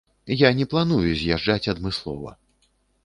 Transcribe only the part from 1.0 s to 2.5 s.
з'язджаць адмыслова.